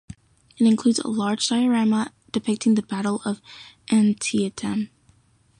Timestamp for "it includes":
0.57-0.97